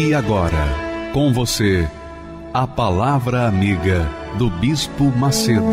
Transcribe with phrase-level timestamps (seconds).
[0.00, 1.90] E agora, com você,
[2.54, 5.64] a Palavra Amiga do Bispo Macedo.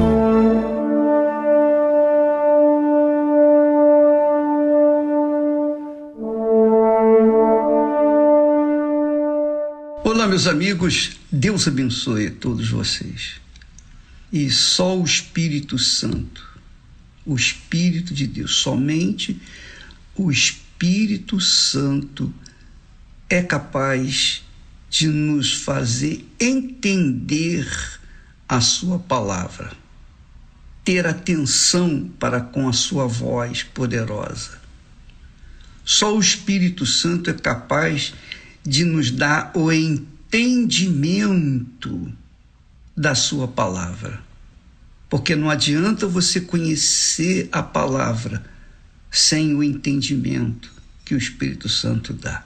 [10.04, 13.36] Olá, meus amigos, Deus abençoe todos vocês.
[14.34, 16.44] E só o Espírito Santo,
[17.24, 19.40] o Espírito de Deus, somente
[20.16, 22.34] o Espírito Santo
[23.30, 24.44] é capaz
[24.90, 27.68] de nos fazer entender
[28.48, 29.74] a Sua palavra,
[30.84, 34.64] ter atenção para com a Sua voz poderosa.
[35.84, 38.14] Só o Espírito Santo é capaz
[38.64, 42.12] de nos dar o entendimento
[42.96, 44.24] da Sua palavra.
[45.10, 48.44] Porque não adianta você conhecer a palavra
[49.12, 50.72] sem o entendimento
[51.04, 52.44] que o Espírito Santo dá.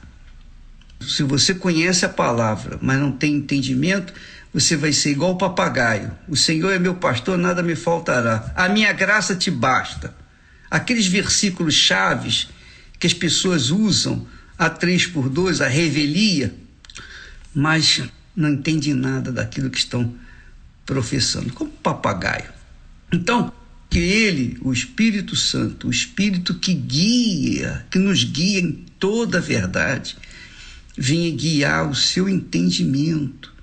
[1.02, 4.14] Se você conhece a palavra, mas não tem entendimento,
[4.54, 6.12] você vai ser igual o papagaio.
[6.28, 8.52] O Senhor é meu pastor, nada me faltará.
[8.56, 10.14] A minha graça te basta.
[10.70, 12.50] Aqueles versículos chaves
[13.00, 14.28] que as pessoas usam
[14.58, 16.54] a três por dois, a revelia,
[17.54, 18.02] mas
[18.36, 20.14] não entende nada daquilo que estão
[20.86, 22.52] professando, como papagaio.
[23.12, 23.52] Então,
[23.90, 29.42] que ele, o Espírito Santo, o Espírito que guia, que nos guia em toda a
[29.42, 30.18] verdade,
[31.02, 33.54] venha guiar o seu entendimento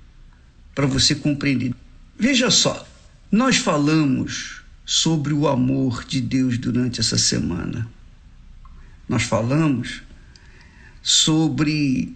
[0.73, 1.71] para você compreender.
[2.17, 2.87] Veja só,
[3.31, 7.87] nós falamos sobre o amor de Deus durante essa semana.
[9.07, 10.01] Nós falamos
[11.03, 12.11] sobre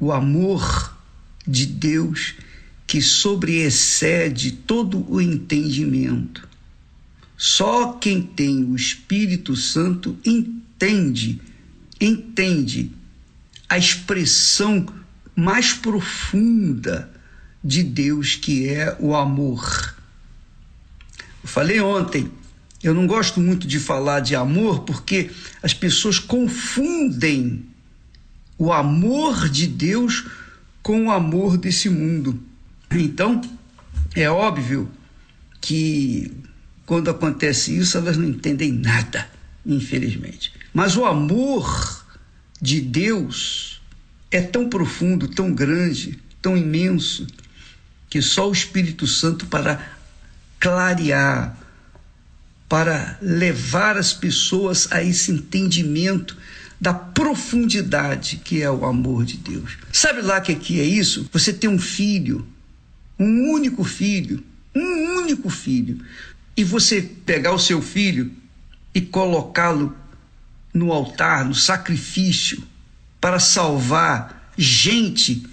[0.00, 0.96] o amor
[1.46, 2.34] de Deus
[2.86, 6.48] que sobreexcede todo o entendimento.
[7.36, 11.38] Só quem tem o Espírito Santo entende,
[12.00, 12.92] entende
[13.68, 14.86] a expressão
[15.36, 17.10] mais profunda
[17.62, 19.94] de Deus, que é o amor.
[21.42, 22.30] Eu falei ontem,
[22.82, 25.30] eu não gosto muito de falar de amor porque
[25.62, 27.64] as pessoas confundem
[28.56, 30.26] o amor de Deus
[30.82, 32.40] com o amor desse mundo.
[32.90, 33.40] Então,
[34.14, 34.90] é óbvio
[35.60, 36.32] que
[36.86, 39.28] quando acontece isso, elas não entendem nada,
[39.66, 40.52] infelizmente.
[40.72, 41.97] Mas o amor
[42.60, 43.80] de Deus
[44.30, 47.26] é tão profundo, tão grande, tão imenso,
[48.10, 49.96] que só o Espírito Santo para
[50.58, 51.56] clarear,
[52.68, 56.36] para levar as pessoas a esse entendimento
[56.80, 59.76] da profundidade que é o amor de Deus.
[59.92, 61.28] Sabe lá que aqui é isso?
[61.32, 62.46] Você tem um filho,
[63.18, 64.42] um único filho,
[64.74, 65.98] um único filho,
[66.56, 68.30] e você pegar o seu filho
[68.94, 69.96] e colocá-lo
[70.72, 72.62] no altar, no sacrifício,
[73.20, 75.44] para salvar gente,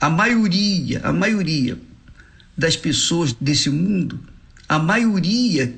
[0.00, 1.78] a maioria, a maioria
[2.56, 4.20] das pessoas desse mundo,
[4.68, 5.74] a maioria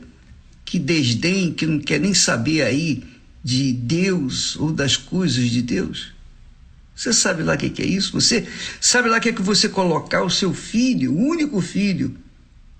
[0.64, 3.04] que desdém, que não quer nem saber aí
[3.42, 6.12] de Deus ou das coisas de Deus.
[6.96, 8.12] Você sabe lá o que, que é isso?
[8.12, 8.46] Você
[8.80, 12.16] sabe lá o que é que você colocar o seu filho, o único filho,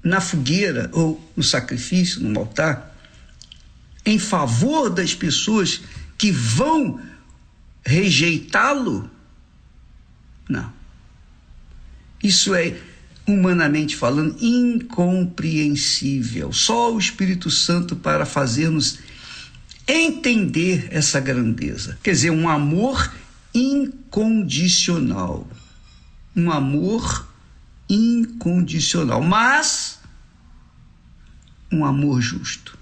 [0.03, 2.94] na fogueira ou no sacrifício, no altar?
[4.05, 5.81] Em favor das pessoas
[6.19, 7.01] que vão
[7.85, 9.11] rejeitá-lo?
[10.49, 10.73] Não.
[12.23, 12.77] Isso é,
[13.27, 16.53] humanamente falando, incompreensível.
[16.53, 18.99] Só o Espírito Santo para fazer-nos
[19.87, 21.99] entender essa grandeza.
[22.03, 23.13] Quer dizer, um amor
[23.55, 25.47] incondicional.
[26.37, 27.29] Um amor
[27.89, 30.01] incondicional, mas
[31.71, 32.77] um amor justo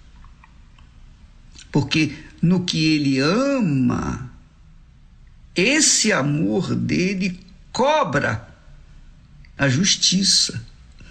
[1.72, 4.30] porque no que ele ama,
[5.56, 7.40] esse amor dele
[7.72, 8.46] cobra
[9.56, 10.62] a justiça.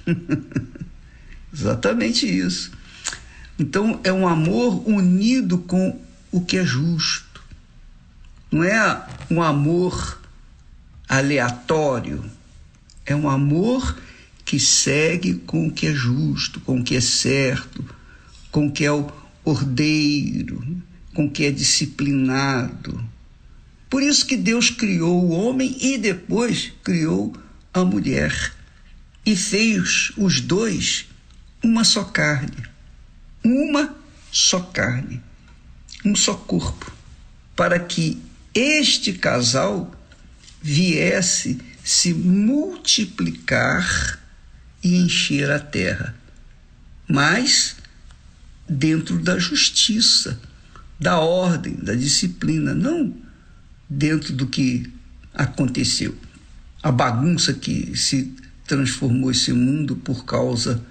[1.53, 2.71] Exatamente isso.
[3.57, 5.99] Então é um amor unido com
[6.31, 7.41] o que é justo.
[8.51, 10.21] Não é um amor
[11.09, 12.23] aleatório.
[13.05, 13.97] É um amor
[14.45, 17.83] que segue com o que é justo, com o que é certo,
[18.51, 19.09] com o que é o
[19.43, 20.81] ordeiro,
[21.13, 23.03] com que é disciplinado,
[23.89, 27.35] Por isso que Deus criou o homem e depois criou
[27.73, 28.53] a mulher
[29.25, 31.07] e fez os dois
[31.61, 32.63] uma só carne.
[33.43, 33.93] Uma
[34.31, 35.21] só carne,
[36.05, 36.89] um só corpo,
[37.53, 38.21] para que
[38.53, 39.93] este casal
[40.61, 44.19] viesse se multiplicar
[44.83, 46.15] e encher a terra.
[47.09, 47.75] Mas
[48.71, 50.39] dentro da justiça,
[50.97, 53.13] da ordem, da disciplina, não
[53.89, 54.89] dentro do que
[55.33, 56.15] aconteceu.
[56.81, 58.33] A bagunça que se
[58.65, 60.81] transformou esse mundo por causa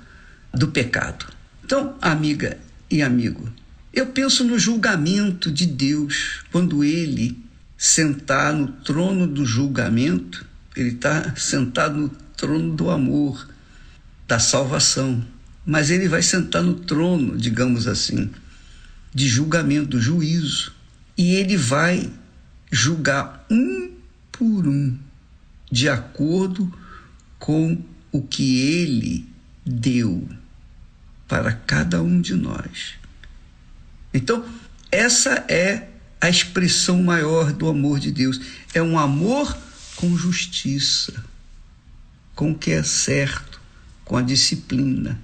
[0.52, 1.26] do pecado.
[1.64, 2.58] Então, amiga
[2.90, 3.50] e amigo,
[3.94, 7.42] eu penso no julgamento de Deus quando ele
[7.78, 10.44] sentar no trono do julgamento,
[10.76, 13.48] ele está sentado no trono do amor,
[14.28, 15.24] da salvação.
[15.64, 18.30] Mas ele vai sentar no trono, digamos assim,
[19.14, 20.72] de julgamento, juízo.
[21.16, 22.10] E ele vai
[22.70, 23.90] julgar um
[24.32, 24.96] por um,
[25.70, 26.72] de acordo
[27.38, 29.28] com o que ele
[29.64, 30.26] deu
[31.28, 32.94] para cada um de nós.
[34.12, 34.44] Então,
[34.90, 35.88] essa é
[36.20, 38.40] a expressão maior do amor de Deus.
[38.74, 39.56] É um amor
[39.96, 41.24] com justiça,
[42.34, 43.60] com o que é certo,
[44.04, 45.20] com a disciplina,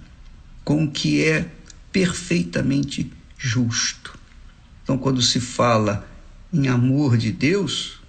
[0.67, 1.49] com o que é
[1.93, 4.19] perfeitamente justo.
[4.83, 6.05] Então, quando se fala
[6.53, 8.01] em amor de Deus,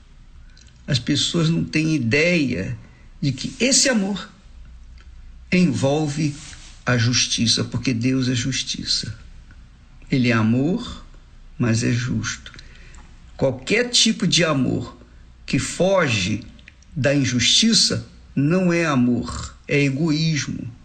[0.88, 2.76] as pessoas não têm ideia
[3.22, 4.28] de que esse amor
[5.52, 6.36] envolve
[6.84, 9.16] a justiça, porque Deus é justiça.
[10.10, 11.06] Ele é amor,
[11.60, 12.52] mas é justo.
[13.36, 14.98] Qualquer tipo de amor
[15.46, 16.42] que foge
[16.96, 20.76] da injustiça não é amor, é egoísmo.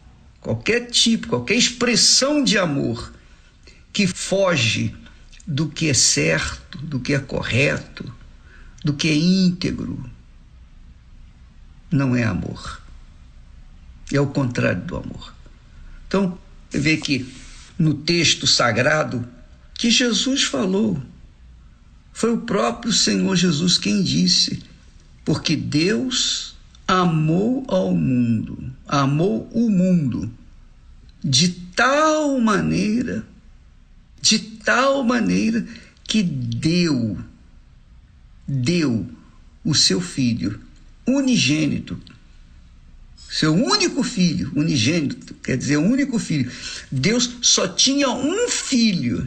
[0.43, 3.15] Qualquer tipo, qualquer expressão de amor
[3.93, 4.95] que foge
[5.47, 8.13] do que é certo, do que é correto,
[8.85, 10.05] do que é íntegro,
[11.91, 12.83] não é amor.
[14.13, 15.33] É o contrário do amor.
[16.09, 16.37] Então,
[16.71, 17.33] vê que
[17.79, 19.27] no texto sagrado
[19.75, 21.01] que Jesus falou,
[22.13, 24.63] foi o próprio Senhor Jesus quem disse:
[25.25, 26.52] porque Deus
[26.93, 30.31] amou ao mundo, amou o mundo
[31.25, 33.27] de tal maneira,
[34.21, 35.67] de tal maneira
[36.05, 37.19] que deu,
[38.47, 39.09] deu
[39.65, 40.61] o seu filho
[41.07, 41.99] unigênito
[43.33, 46.53] seu único filho, unigênito, quer dizer, único filho.
[46.91, 49.27] Deus só tinha um filho,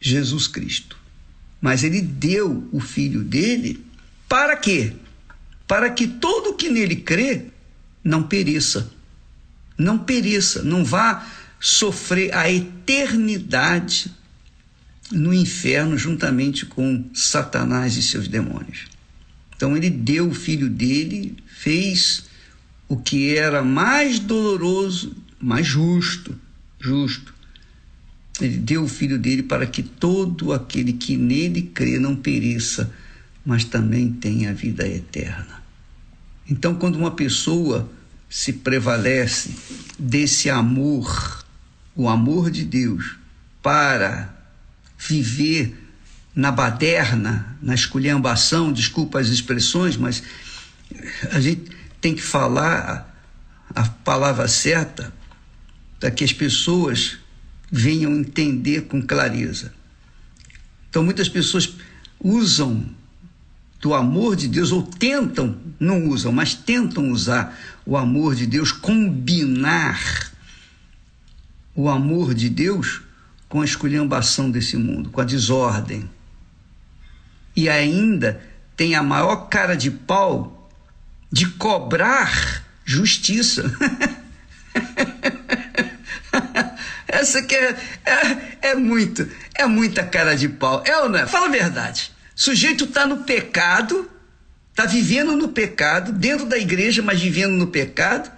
[0.00, 0.96] Jesus Cristo.
[1.60, 3.84] Mas ele deu o filho dele
[4.28, 4.92] para quê?
[5.72, 7.46] Para que todo que nele crê
[8.04, 8.92] não pereça.
[9.78, 11.26] Não pereça, não vá
[11.58, 14.12] sofrer a eternidade
[15.10, 18.84] no inferno juntamente com Satanás e seus demônios.
[19.56, 22.24] Então ele deu o filho dele, fez
[22.86, 26.38] o que era mais doloroso, mais justo,
[26.78, 27.32] justo.
[28.38, 32.92] Ele deu o filho dele para que todo aquele que nele crê não pereça,
[33.42, 35.61] mas também tenha vida eterna.
[36.48, 37.90] Então, quando uma pessoa
[38.28, 39.54] se prevalece
[39.98, 41.44] desse amor,
[41.94, 43.16] o amor de Deus,
[43.62, 44.34] para
[44.98, 45.78] viver
[46.34, 50.22] na baderna, na esculhambação, desculpa as expressões, mas
[51.30, 51.70] a gente
[52.00, 53.08] tem que falar
[53.74, 55.12] a palavra certa
[56.00, 57.18] para que as pessoas
[57.70, 59.72] venham entender com clareza.
[60.88, 61.74] Então, muitas pessoas
[62.20, 62.86] usam
[63.82, 68.70] do amor de Deus, ou tentam, não usam, mas tentam usar o amor de Deus,
[68.70, 70.30] combinar
[71.74, 73.02] o amor de Deus
[73.48, 76.08] com a esculhambação desse mundo, com a desordem.
[77.56, 78.40] E ainda
[78.76, 80.70] tem a maior cara de pau
[81.30, 83.64] de cobrar justiça.
[87.08, 90.84] Essa que é, é, é, muito, é muita cara de pau.
[90.86, 91.26] É ou não é?
[91.26, 92.12] Fala a verdade.
[92.42, 94.10] Sujeito está no pecado,
[94.72, 98.32] está vivendo no pecado, dentro da igreja, mas vivendo no pecado,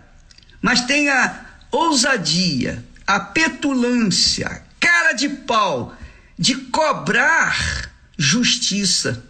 [0.61, 5.96] mas tem a ousadia, a petulância, a cara de pau
[6.38, 9.25] de cobrar justiça.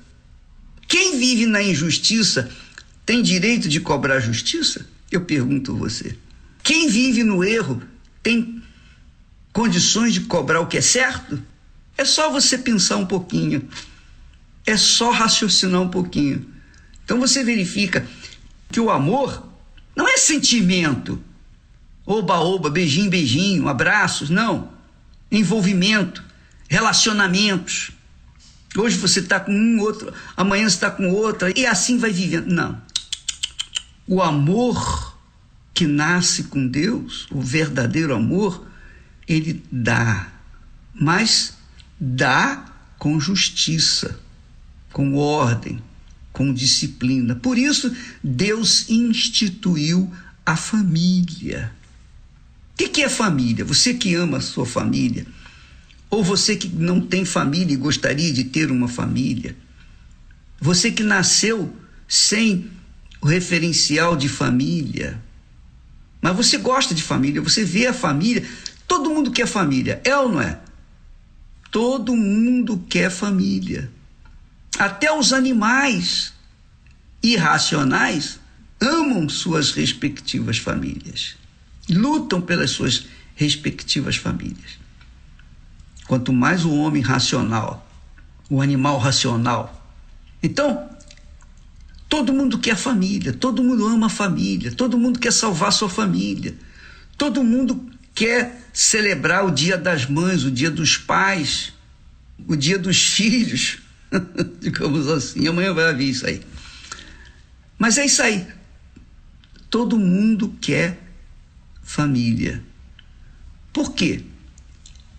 [0.89, 2.51] Quem vive na injustiça
[3.07, 4.85] tem direito de cobrar justiça?
[5.09, 6.19] Eu pergunto você.
[6.65, 7.81] Quem vive no erro
[8.25, 8.61] tem
[9.53, 11.41] condições de cobrar o que é certo?
[11.97, 13.69] É só você pensar um pouquinho.
[14.67, 16.47] É só raciocinar um pouquinho.
[17.05, 18.07] Então você verifica
[18.71, 19.47] que o amor
[19.95, 21.23] não é sentimento.
[22.07, 24.73] Oba-oba, beijinho, beijinho, abraços, não.
[25.31, 26.23] Envolvimento,
[26.69, 27.91] relacionamentos.
[28.77, 32.47] Hoje você está com um, outro, amanhã você está com outra, e assim vai vivendo.
[32.47, 32.83] Não.
[34.07, 35.17] O amor
[35.73, 38.67] que nasce com Deus, o verdadeiro amor,
[39.27, 40.29] ele dá,
[40.93, 41.57] mas
[41.99, 42.65] dá
[42.99, 44.19] com justiça,
[44.95, 45.83] com ordem,
[46.33, 47.35] com disciplina.
[47.35, 50.09] Por isso, Deus instituiu
[50.47, 51.73] a família.
[52.73, 53.65] O que é família?
[53.65, 55.27] Você que ama a sua família,
[56.09, 59.57] ou você que não tem família e gostaria de ter uma família,
[60.61, 61.75] você que nasceu
[62.07, 62.71] sem
[63.21, 65.21] o referencial de família,
[66.23, 68.45] mas você gosta de família, você vê a família,
[68.87, 70.61] todo mundo quer família, é ou não é?
[71.73, 73.91] Todo mundo quer família.
[74.79, 76.33] Até os animais
[77.23, 78.41] irracionais
[78.81, 81.37] amam suas respectivas famílias,
[81.89, 84.79] lutam pelas suas respectivas famílias.
[86.07, 87.89] Quanto mais o homem racional,
[88.51, 89.81] o animal racional.
[90.43, 90.91] Então,
[92.09, 96.55] todo mundo quer família, todo mundo ama a família, todo mundo quer salvar sua família,
[97.17, 101.73] todo mundo quer celebrar o dia das mães, o dia dos pais,
[102.47, 103.79] o dia dos filhos,
[104.61, 105.47] digamos assim.
[105.49, 106.43] Amanhã vai haver isso aí.
[107.79, 108.47] Mas é isso aí.
[109.71, 111.01] Todo mundo quer
[111.83, 112.63] família.
[113.73, 114.25] Por quê?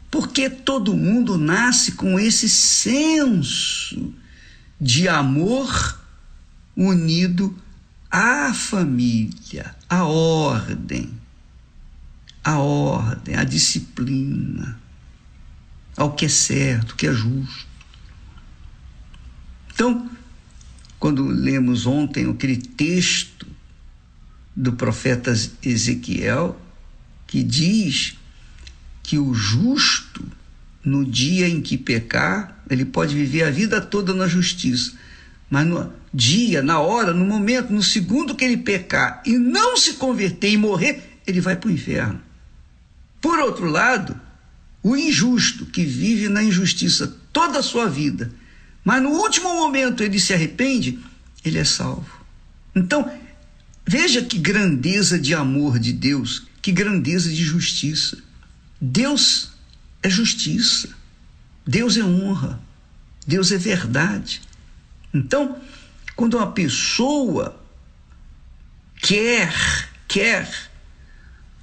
[0.09, 4.13] Porque todo mundo nasce com esse senso
[4.79, 5.99] de amor
[6.75, 7.55] unido
[8.09, 11.11] à família, à ordem,
[12.43, 14.79] à ordem, à disciplina,
[15.97, 17.74] ao que é certo, o que é justo.
[19.75, 20.09] Então,
[20.97, 23.45] quando lemos ontem aquele texto
[24.55, 26.57] do profeta Ezequiel,
[27.27, 28.15] que diz
[29.03, 30.25] que o justo,
[30.81, 34.93] no dia em que pecar, ele pode viver a vida toda na justiça,
[35.49, 39.95] mas no dia, na hora, no momento, no segundo que ele pecar e não se
[39.95, 42.21] converter e morrer, ele vai para o inferno.
[43.19, 44.17] Por outro lado,
[44.81, 48.31] o injusto que vive na injustiça toda a sua vida,
[48.85, 50.99] mas no último momento ele se arrepende,
[51.43, 52.23] ele é salvo.
[52.75, 53.11] Então,
[53.83, 58.19] veja que grandeza de amor de Deus, que grandeza de justiça.
[58.79, 59.53] Deus
[60.03, 60.89] é justiça,
[61.65, 62.61] Deus é honra,
[63.25, 64.39] Deus é verdade.
[65.11, 65.59] Então,
[66.15, 67.59] quando uma pessoa
[69.01, 69.51] quer,
[70.07, 70.47] quer,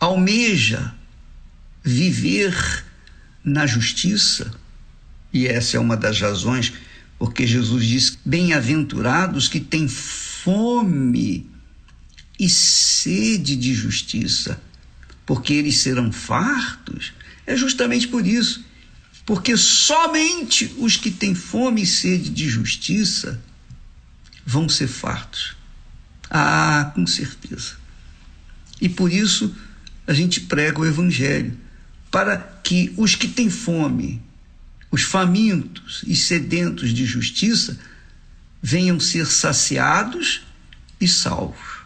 [0.01, 0.93] almeja
[1.85, 2.85] viver
[3.45, 4.53] na justiça,
[5.33, 6.73] e essa é uma das razões
[7.23, 11.49] porque Jesus diz: Bem-aventurados que têm fome
[12.37, 14.61] e sede de justiça
[15.25, 17.13] porque eles serão fartos,
[17.47, 18.65] é justamente por isso.
[19.25, 23.41] Porque somente os que têm fome e sede de justiça
[24.45, 25.55] vão ser fartos.
[26.29, 27.77] Ah, com certeza.
[28.81, 29.55] E por isso
[30.09, 31.57] a gente prega o Evangelho
[32.11, 34.21] para que os que têm fome,
[34.93, 37.79] os famintos e sedentos de justiça,
[38.63, 40.43] venham ser saciados
[41.01, 41.81] e salvos.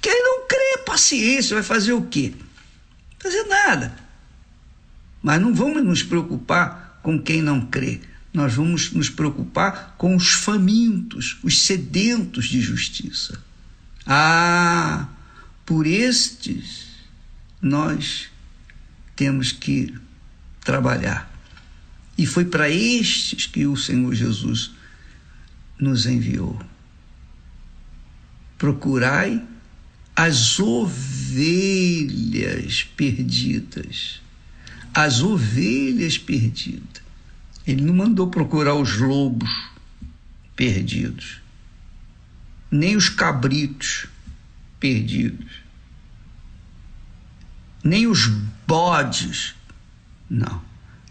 [0.00, 2.32] Quem não crê, paciência, vai fazer o quê?
[3.18, 3.94] Fazer nada.
[5.22, 8.00] Mas não vamos nos preocupar com quem não crê.
[8.32, 13.38] Nós vamos nos preocupar com os famintos, os sedentos de justiça.
[14.06, 15.08] Ah,
[15.66, 16.86] por estes
[17.60, 18.30] nós
[19.14, 19.94] temos que
[20.64, 21.31] trabalhar.
[22.16, 24.72] E foi para estes que o Senhor Jesus
[25.78, 26.60] nos enviou.
[28.58, 29.42] Procurai
[30.14, 32.04] as ovelhas
[32.96, 34.20] perdidas.
[34.94, 37.02] As ovelhas perdidas.
[37.66, 39.50] Ele não mandou procurar os lobos
[40.56, 41.40] perdidos,
[42.70, 44.06] nem os cabritos
[44.78, 45.50] perdidos,
[47.82, 48.26] nem os
[48.66, 49.54] bodes.
[50.28, 50.62] Não.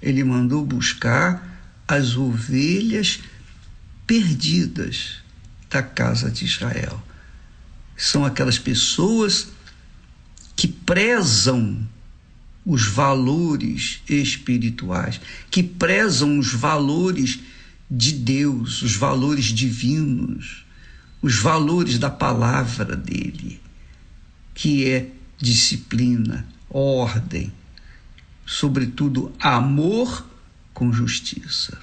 [0.02, 1.52] Ele mandou buscar
[1.88, 3.20] as ovelhas
[4.08, 5.22] perdidas
[5.70, 7.02] da casa de Israel.
[7.96, 9.50] São aquelas pessoas
[10.56, 11.88] que prezam
[12.66, 17.40] os valores espirituais, que prezam os valores
[17.90, 20.66] de Deus, os valores divinos,
[21.22, 23.60] os valores da palavra dele,
[24.54, 27.52] que é disciplina, ordem,
[28.52, 30.28] sobretudo amor
[30.74, 31.78] com justiça.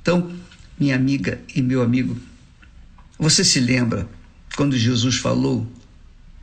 [0.00, 0.32] Então,
[0.78, 2.16] minha amiga e meu amigo,
[3.18, 4.08] você se lembra
[4.54, 5.66] quando Jesus falou,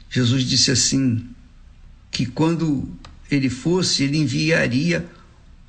[0.10, 1.26] Jesus disse assim:
[2.12, 2.90] que quando
[3.32, 5.08] ele fosse, ele enviaria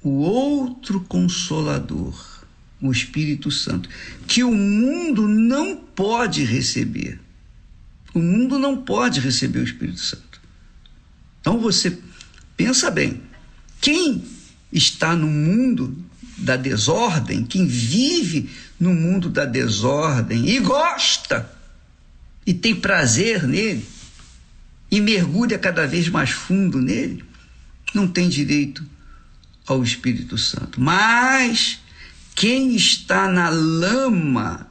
[0.02, 2.44] o outro consolador,
[2.82, 3.88] o Espírito Santo,
[4.26, 7.20] que o mundo não pode receber.
[8.12, 10.40] O mundo não pode receber o Espírito Santo.
[11.40, 11.96] Então você
[12.56, 13.27] pensa bem,
[13.80, 14.24] quem
[14.72, 15.96] está no mundo
[16.36, 21.50] da desordem, quem vive no mundo da desordem e gosta
[22.46, 23.86] e tem prazer nele
[24.90, 27.24] e mergulha cada vez mais fundo nele,
[27.94, 28.84] não tem direito
[29.66, 30.80] ao Espírito Santo.
[30.80, 31.80] Mas
[32.34, 34.66] quem está na lama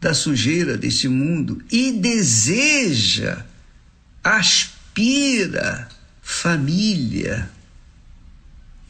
[0.00, 3.44] da sujeira desse mundo e deseja,
[4.22, 5.88] aspira
[6.22, 7.50] família,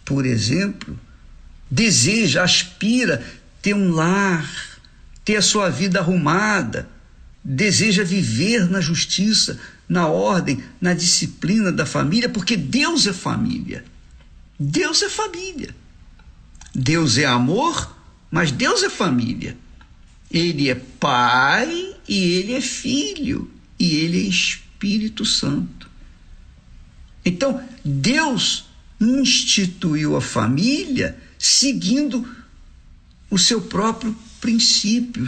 [0.05, 0.99] por exemplo,
[1.71, 3.25] deseja, aspira
[3.63, 4.49] ter um lar,
[5.25, 6.89] ter a sua vida arrumada,
[7.43, 9.59] deseja viver na justiça,
[9.89, 13.85] na ordem, na disciplina da família, porque Deus é família.
[14.59, 15.75] Deus é família.
[16.75, 17.97] Deus é amor,
[18.31, 19.57] mas Deus é família.
[20.31, 25.89] Ele é pai e ele é filho e ele é Espírito Santo.
[27.25, 28.67] Então, Deus
[29.05, 32.27] instituiu a família seguindo
[33.31, 35.27] o seu próprio princípio,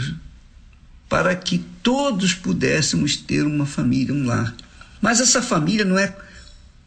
[1.08, 4.54] para que todos pudéssemos ter uma família, um lar.
[5.00, 6.14] Mas essa família não é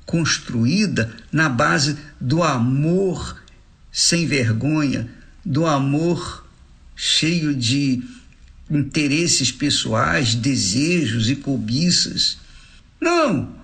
[0.06, 3.42] construída na base do amor
[3.92, 5.10] sem vergonha,
[5.46, 6.46] do amor
[6.96, 8.04] cheio de
[8.70, 12.38] interesses pessoais, desejos e cobiças.
[13.00, 13.56] Não,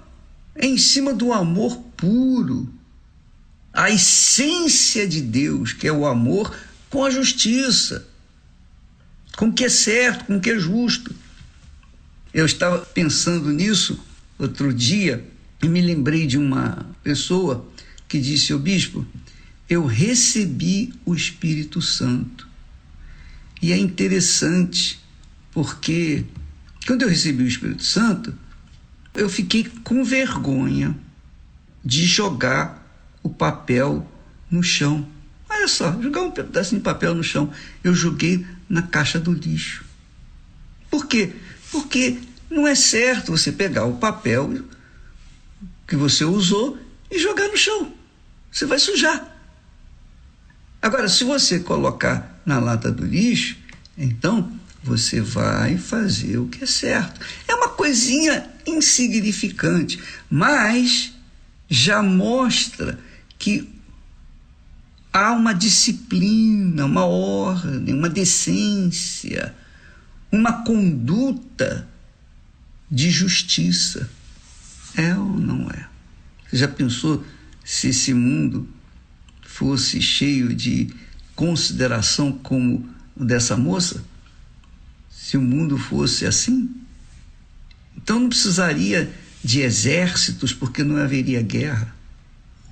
[0.56, 2.74] é em cima do amor puro,
[3.76, 6.56] a essência de Deus, que é o amor
[6.90, 8.08] com a justiça,
[9.36, 11.14] com o que é certo, com o que é justo.
[12.34, 14.00] Eu estava pensando nisso
[14.40, 15.26] outro dia
[15.62, 17.70] e me lembrei de uma pessoa
[18.08, 19.06] que disse ao bispo:
[19.70, 22.48] eu recebi o Espírito Santo.
[23.62, 25.00] E é interessante
[25.52, 26.24] porque
[26.88, 28.34] quando eu recebi o Espírito Santo,
[29.14, 30.96] eu fiquei com vergonha
[31.84, 32.85] de jogar
[33.26, 34.08] o papel
[34.52, 35.08] no chão.
[35.50, 37.52] Olha só, jogar um pedaço de papel no chão.
[37.84, 39.84] Eu joguei na caixa do lixo.
[40.92, 41.34] Por quê?
[41.72, 42.20] Porque
[42.52, 44.64] não é certo você pegar o papel
[45.88, 46.78] que você usou
[47.10, 47.92] e jogar no chão.
[48.52, 49.36] Você vai sujar.
[50.80, 53.58] Agora, se você colocar na lata do lixo,
[53.98, 54.52] então
[54.84, 57.20] você vai fazer o que é certo.
[57.48, 61.12] É uma coisinha insignificante, mas
[61.68, 63.00] já mostra
[63.46, 63.70] que
[65.14, 69.54] há uma disciplina, uma ordem, uma decência,
[70.32, 71.88] uma conduta
[72.90, 74.10] de justiça.
[74.98, 75.88] É ou não é?
[76.50, 77.24] Você já pensou
[77.64, 78.68] se esse mundo
[79.44, 80.92] fosse cheio de
[81.36, 84.04] consideração como dessa moça?
[85.12, 86.68] Se o mundo fosse assim?
[87.96, 91.94] Então não precisaria de exércitos, porque não haveria guerra.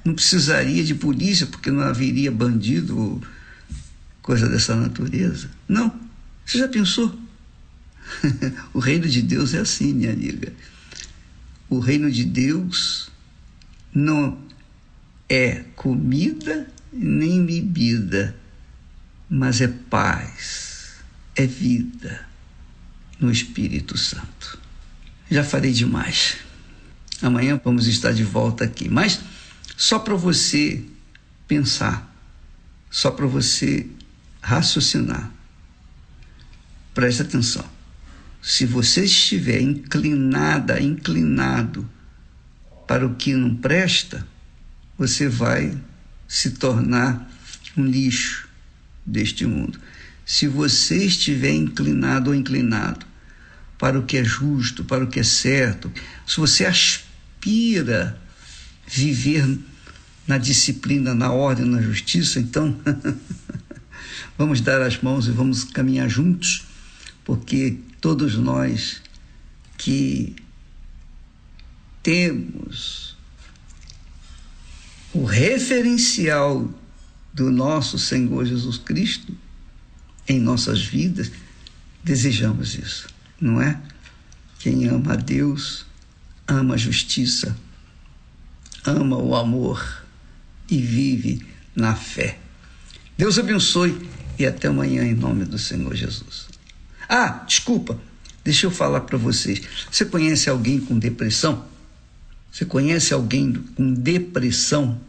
[0.03, 3.21] Não precisaria de polícia, porque não haveria bandido ou
[4.21, 5.49] coisa dessa natureza.
[5.67, 5.93] Não.
[6.45, 7.17] Você já pensou?
[8.73, 10.51] o reino de Deus é assim, minha amiga.
[11.69, 13.09] O reino de Deus
[13.93, 14.37] não
[15.29, 18.35] é comida nem bebida,
[19.29, 20.97] mas é paz,
[21.35, 22.27] é vida
[23.19, 24.59] no Espírito Santo.
[25.29, 26.37] Já falei demais.
[27.21, 29.21] Amanhã vamos estar de volta aqui, mas
[29.75, 30.83] só para você
[31.47, 32.11] pensar,
[32.89, 33.87] só para você
[34.41, 35.31] raciocinar.
[36.93, 37.65] Preste atenção.
[38.41, 41.89] Se você estiver inclinada, inclinado
[42.87, 44.27] para o que não presta,
[44.97, 45.77] você vai
[46.27, 47.29] se tornar
[47.77, 48.47] um lixo
[49.05, 49.79] deste mundo.
[50.25, 53.05] Se você estiver inclinado ou inclinado
[53.77, 55.91] para o que é justo, para o que é certo,
[56.25, 58.21] se você aspira
[58.87, 59.59] viver
[60.27, 62.75] na disciplina, na ordem, na justiça, então
[64.37, 66.65] vamos dar as mãos e vamos caminhar juntos,
[67.25, 69.01] porque todos nós
[69.77, 70.35] que
[72.01, 73.15] temos
[75.13, 76.73] o referencial
[77.33, 79.35] do nosso Senhor Jesus Cristo
[80.27, 81.31] em nossas vidas,
[82.03, 83.07] desejamos isso,
[83.39, 83.79] não é?
[84.59, 85.85] Quem ama a Deus,
[86.47, 87.55] ama a justiça,
[88.85, 90.03] ama o amor
[90.69, 92.37] e vive na fé.
[93.17, 96.47] Deus abençoe e até amanhã em nome do Senhor Jesus.
[97.07, 97.99] Ah, desculpa,
[98.43, 99.61] deixa eu falar para vocês.
[99.91, 101.65] Você conhece alguém com depressão?
[102.51, 104.99] Você conhece alguém com depressão?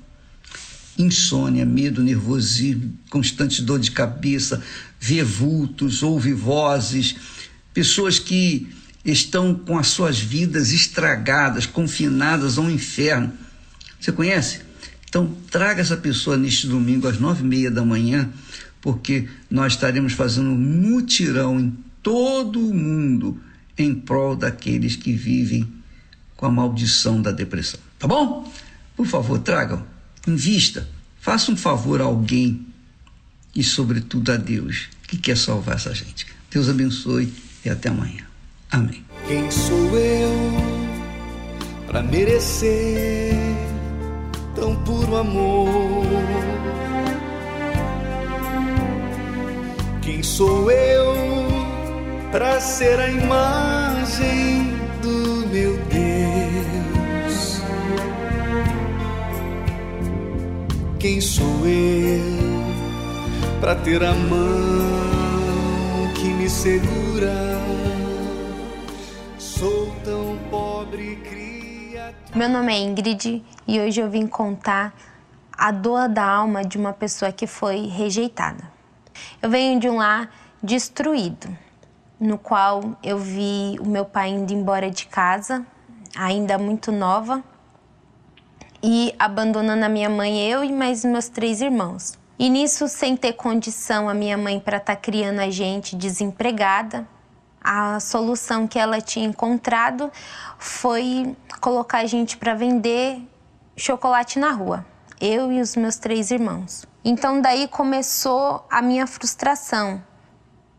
[0.99, 4.63] insônia, medo, nervosismo, constante dor de cabeça,
[5.01, 7.17] vê vultos, ouve vozes,
[7.73, 8.69] pessoas que
[9.05, 13.33] estão com as suas vidas estragadas, confinadas ao inferno.
[14.05, 14.61] Você conhece?
[15.09, 18.29] Então, traga essa pessoa neste domingo às nove e meia da manhã,
[18.79, 23.41] porque nós estaremos fazendo um mutirão em todo o mundo
[23.79, 25.67] em prol daqueles que vivem
[26.37, 27.81] com a maldição da depressão.
[27.99, 28.53] Tá bom?
[28.95, 29.83] Por favor, tragam,
[30.29, 30.87] invista,
[31.19, 32.67] faça um favor a alguém
[33.57, 36.27] e, sobretudo, a Deus que quer salvar essa gente.
[36.51, 37.33] Deus abençoe
[37.65, 38.27] e até amanhã.
[38.71, 39.03] Amém.
[39.27, 40.31] Quem sou eu
[41.87, 43.54] para merecer
[44.55, 46.05] tão puro amor?
[50.01, 51.15] Quem sou eu
[52.31, 57.61] para ser a imagem do meu Deus?
[60.99, 62.55] Quem sou eu
[63.61, 67.61] para ter a mão que me segura?
[69.39, 72.15] Sou tão pobre criatura.
[72.35, 74.95] Meu nome é Ingrid e hoje eu vim contar
[75.57, 78.73] a dor da alma de uma pessoa que foi rejeitada.
[79.41, 80.31] Eu venho de um lar
[80.63, 81.49] destruído,
[82.19, 85.65] no qual eu vi o meu pai indo embora de casa,
[86.17, 87.43] ainda muito nova,
[88.83, 92.19] e abandonando a minha mãe, eu e mais meus três irmãos.
[92.39, 97.07] E nisso, sem ter condição, a minha mãe para estar tá criando a gente desempregada,
[97.63, 100.13] a solução que ela tinha encontrado
[100.59, 103.23] foi colocar a gente para vender
[103.77, 104.85] chocolate na rua,
[105.21, 106.87] eu e os meus três irmãos.
[107.05, 110.03] Então daí começou a minha frustração,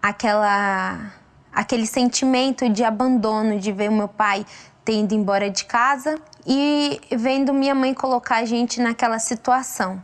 [0.02, 1.14] aquela
[1.52, 4.46] aquele sentimento de abandono, de ver o meu pai
[4.84, 10.04] tendo embora de casa e vendo minha mãe colocar a gente naquela situação.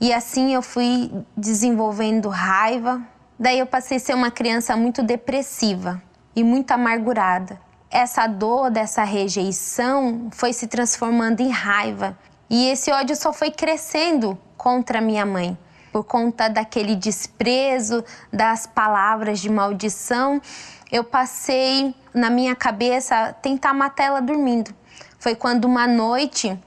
[0.00, 3.00] E assim eu fui desenvolvendo raiva,
[3.38, 6.00] Daí eu passei a ser uma criança muito depressiva
[6.36, 7.60] e muito amargurada.
[7.94, 12.18] Essa dor dessa rejeição foi se transformando em raiva
[12.50, 15.56] e esse ódio só foi crescendo contra minha mãe.
[15.92, 20.42] Por conta daquele desprezo, das palavras de maldição,
[20.90, 24.74] eu passei na minha cabeça tentar matar ela dormindo.
[25.16, 26.58] Foi quando uma noite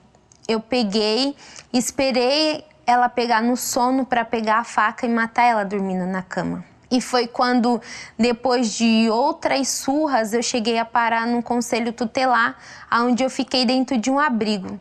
[0.48, 1.36] eu peguei,
[1.74, 6.64] esperei ela pegar no sono para pegar a faca e matar ela dormindo na cama.
[6.90, 7.82] E foi quando,
[8.18, 12.58] depois de outras surras, eu cheguei a parar num conselho tutelar,
[12.92, 14.80] onde eu fiquei dentro de um abrigo.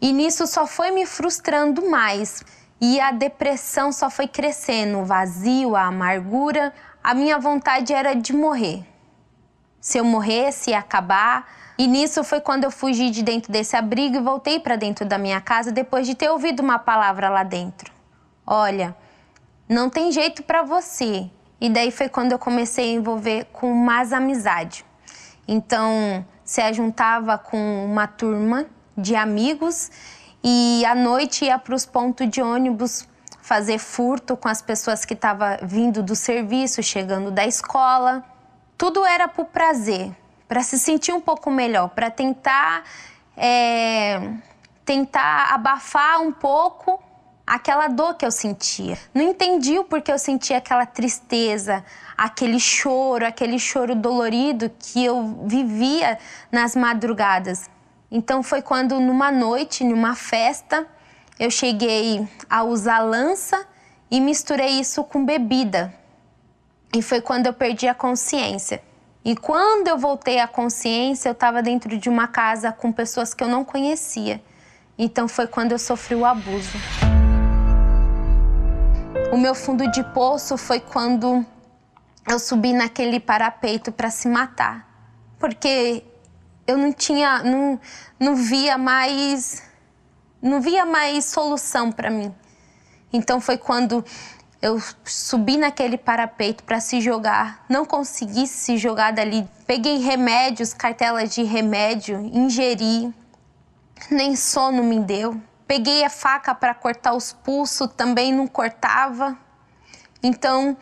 [0.00, 2.42] E nisso só foi me frustrando mais.
[2.80, 6.72] E a depressão só foi crescendo, o vazio, a amargura.
[7.02, 8.84] A minha vontade era de morrer.
[9.80, 11.46] Se eu morresse, ia acabar
[11.80, 15.16] e nisso foi quando eu fugi de dentro desse abrigo e voltei para dentro da
[15.16, 17.90] minha casa depois de ter ouvido uma palavra lá dentro.
[18.46, 18.94] Olha,
[19.70, 21.30] não tem jeito para você.
[21.60, 24.84] E daí foi quando eu comecei a envolver com mais amizade.
[25.46, 29.88] Então, se juntava com uma turma de amigos
[30.42, 33.08] e à noite ia para os pontos de ônibus
[33.40, 38.24] fazer furto com as pessoas que estavam vindo do serviço, chegando da escola.
[38.76, 40.10] Tudo era por prazer,
[40.48, 42.82] para se sentir um pouco melhor, para tentar
[43.36, 44.32] é,
[44.84, 47.00] tentar abafar um pouco
[47.46, 48.96] aquela dor que eu sentia.
[49.12, 51.84] Não entendi o porquê eu sentia aquela tristeza,
[52.16, 56.18] aquele choro, aquele choro dolorido que eu vivia
[56.52, 57.68] nas madrugadas.
[58.10, 60.86] Então foi quando numa noite, numa festa,
[61.38, 63.66] eu cheguei a usar lança
[64.10, 65.94] e misturei isso com bebida.
[66.94, 68.82] E foi quando eu perdi a consciência.
[69.24, 73.44] E quando eu voltei à consciência, eu estava dentro de uma casa com pessoas que
[73.44, 74.42] eu não conhecia.
[74.98, 76.76] Então foi quando eu sofri o abuso.
[79.32, 81.46] O meu fundo de poço foi quando
[82.28, 84.88] eu subi naquele parapeito para se matar.
[85.38, 86.02] Porque
[86.66, 87.80] eu não tinha, não,
[88.18, 89.62] não via mais,
[90.42, 92.34] não via mais solução para mim.
[93.12, 94.04] Então foi quando
[94.60, 99.48] eu subi naquele parapeito para se jogar, não consegui se jogar dali.
[99.64, 103.14] Peguei remédios, cartelas de remédio, ingeri,
[104.10, 105.40] nem sono me deu.
[105.70, 109.38] Peguei a faca para cortar os pulsos, também não cortava.
[110.20, 110.76] Então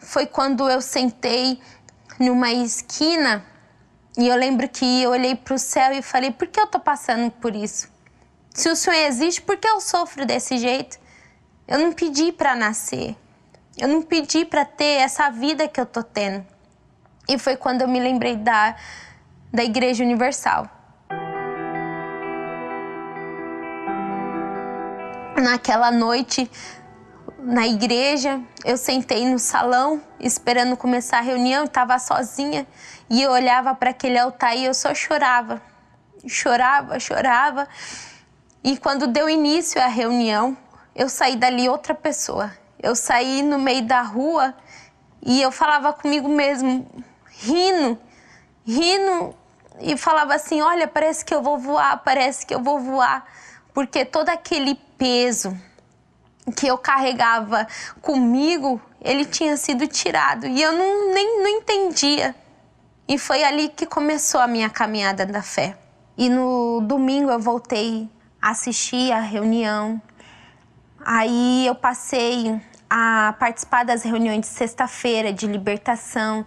[0.00, 1.62] foi quando eu sentei
[2.18, 3.46] numa esquina
[4.18, 6.80] e eu lembro que eu olhei para o céu e falei: por que eu tô
[6.80, 7.88] passando por isso?
[8.50, 10.98] Se o Senhor existe, por que eu sofro desse jeito?
[11.68, 13.14] Eu não pedi para nascer.
[13.78, 16.44] Eu não pedi para ter essa vida que eu tô tendo.
[17.28, 18.74] E foi quando eu me lembrei da,
[19.52, 20.81] da Igreja Universal.
[25.36, 26.50] Naquela noite
[27.38, 32.66] na igreja, eu sentei no salão esperando começar a reunião, estava sozinha
[33.10, 35.60] e eu olhava para aquele altar e eu só chorava.
[36.26, 37.68] Chorava, chorava.
[38.62, 40.56] E quando deu início à reunião,
[40.94, 42.52] eu saí dali outra pessoa.
[42.80, 44.54] Eu saí no meio da rua
[45.20, 46.86] e eu falava comigo mesmo,
[47.26, 47.98] rindo,
[48.64, 49.34] rindo
[49.80, 53.24] e falava assim: "Olha, parece que eu vou voar, parece que eu vou voar",
[53.74, 55.58] porque todo aquele peso
[56.56, 57.66] que eu carregava
[58.00, 62.36] comigo, ele tinha sido tirado e eu não, nem não entendia.
[63.08, 65.76] E foi ali que começou a minha caminhada da fé.
[66.16, 68.08] E no domingo eu voltei
[68.40, 70.00] a assistir a reunião.
[71.04, 76.46] Aí eu passei a participar das reuniões de sexta-feira de libertação.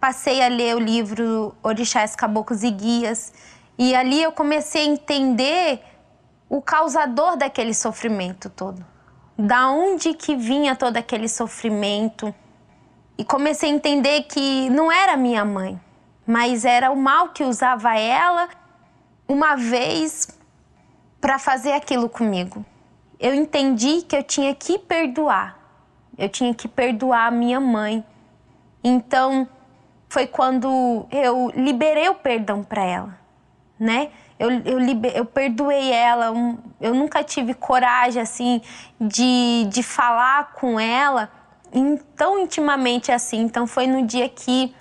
[0.00, 3.34] Passei a ler o livro Orixás, Caboclos e Guias.
[3.78, 5.82] E ali eu comecei a entender
[6.48, 8.84] o causador daquele sofrimento todo
[9.38, 12.34] da onde que vinha todo aquele sofrimento.
[13.18, 15.80] E comecei a entender que não era minha mãe,
[16.26, 18.48] mas era o mal que usava ela
[19.28, 20.28] uma vez
[21.20, 22.64] para fazer aquilo comigo.
[23.18, 25.58] Eu entendi que eu tinha que perdoar.
[26.16, 28.04] Eu tinha que perdoar a minha mãe.
[28.84, 29.48] Então
[30.08, 33.18] foi quando eu liberei o perdão para ela,
[33.78, 34.10] né?
[34.38, 34.78] Eu, eu,
[35.14, 36.32] eu perdoei ela,
[36.80, 38.60] eu nunca tive coragem, assim,
[39.00, 41.30] de, de falar com ela
[42.14, 43.40] tão intimamente assim.
[43.40, 44.74] Então foi no dia que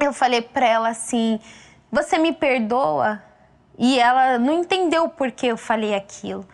[0.00, 1.38] eu falei para ela assim:
[1.92, 3.22] Você me perdoa?
[3.78, 6.46] E ela não entendeu por que eu falei aquilo,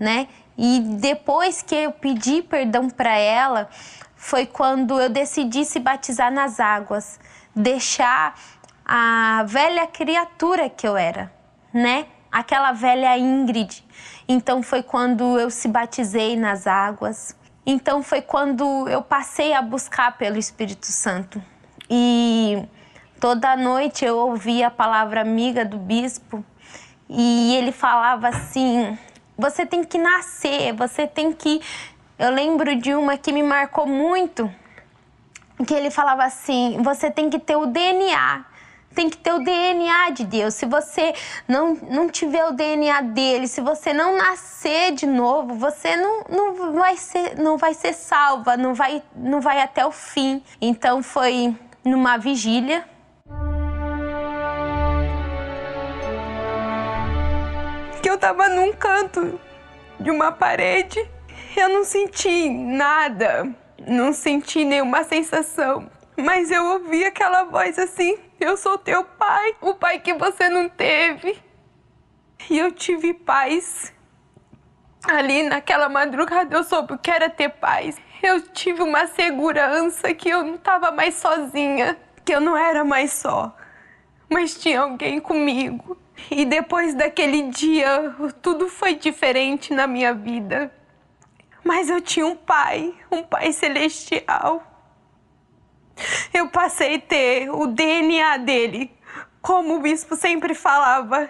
[0.00, 0.26] né?
[0.58, 3.68] E depois que eu pedi perdão para ela,
[4.16, 7.20] foi quando eu decidi se batizar nas águas,
[7.54, 8.34] deixar
[8.84, 11.41] a velha criatura que eu era
[11.72, 12.06] né?
[12.30, 13.84] Aquela velha Ingrid.
[14.28, 17.36] Então foi quando eu se batizei nas águas.
[17.64, 21.42] Então foi quando eu passei a buscar pelo Espírito Santo.
[21.88, 22.64] E
[23.20, 26.44] toda noite eu ouvia a palavra amiga do bispo
[27.08, 28.98] e ele falava assim:
[29.36, 31.60] você tem que nascer, você tem que.
[32.18, 34.50] Eu lembro de uma que me marcou muito,
[35.66, 38.44] que ele falava assim: você tem que ter o DNA
[38.94, 40.54] tem que ter o DNA de Deus.
[40.54, 41.14] Se você
[41.48, 46.72] não, não tiver o DNA dele, se você não nascer de novo, você não, não,
[46.72, 50.42] vai, ser, não vai ser salva, não vai, não vai até o fim.
[50.60, 52.84] Então foi numa vigília.
[58.02, 59.40] Que eu tava num canto
[59.98, 61.08] de uma parede,
[61.56, 63.48] eu não senti nada,
[63.86, 69.74] não senti nenhuma sensação, mas eu ouvi aquela voz assim eu sou teu pai, o
[69.74, 71.40] pai que você não teve.
[72.50, 73.92] E eu tive paz.
[75.04, 77.96] Ali naquela madrugada eu soube o que era ter paz.
[78.22, 83.12] Eu tive uma segurança que eu não estava mais sozinha, que eu não era mais
[83.12, 83.56] só,
[84.30, 85.96] mas tinha alguém comigo.
[86.30, 90.72] E depois daquele dia, tudo foi diferente na minha vida.
[91.64, 94.71] Mas eu tinha um pai, um pai celestial
[96.32, 98.90] eu passei a ter o DNA dele,
[99.40, 101.28] como o bispo sempre falava.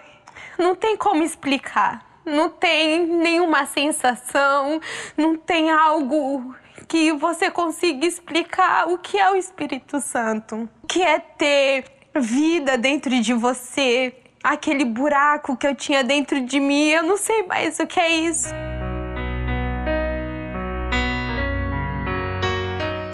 [0.59, 2.05] Não tem como explicar.
[2.25, 4.81] Não tem nenhuma sensação,
[5.17, 6.55] não tem algo
[6.87, 10.69] que você consiga explicar o que é o Espírito Santo.
[10.83, 16.61] O que é ter vida dentro de você, aquele buraco que eu tinha dentro de
[16.61, 18.51] mim, eu não sei mais o que é isso.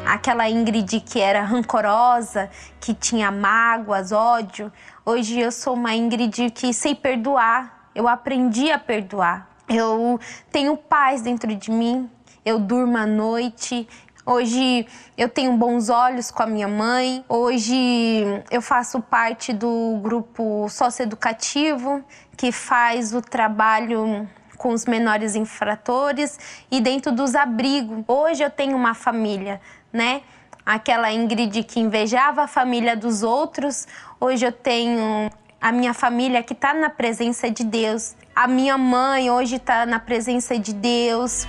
[0.09, 4.73] Aquela Ingrid que era rancorosa, que tinha mágoas, ódio.
[5.05, 7.90] Hoje eu sou uma Ingrid que sei perdoar.
[7.94, 9.49] Eu aprendi a perdoar.
[9.68, 10.18] Eu
[10.51, 12.11] tenho paz dentro de mim.
[12.44, 13.87] Eu durmo à noite.
[14.25, 17.25] Hoje eu tenho bons olhos com a minha mãe.
[17.29, 22.03] Hoje eu faço parte do grupo socioeducativo
[22.37, 26.38] que faz o trabalho com os menores infratores
[26.71, 28.05] e dentro dos abrigos.
[28.07, 29.61] Hoje eu tenho uma família
[29.98, 30.22] né?
[30.64, 33.88] Aquela Ingrid que invejava a família dos outros,
[34.20, 35.28] hoje eu tenho
[35.61, 38.14] a minha família que está na presença de Deus.
[38.34, 41.48] A minha mãe hoje está na presença de Deus.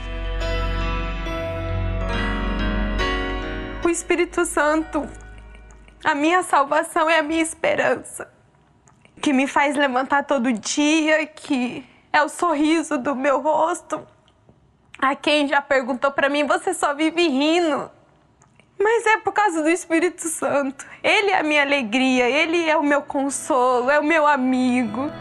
[3.86, 5.08] O Espírito Santo,
[6.04, 8.28] a minha salvação é a minha esperança,
[9.22, 14.08] que me faz levantar todo dia, que é o sorriso do meu rosto.
[14.98, 17.99] A quem já perguntou para mim, você só vive rindo.
[18.82, 20.86] Mas é por causa do Espírito Santo.
[21.04, 25.12] Ele é a minha alegria, ele é o meu consolo, é o meu amigo.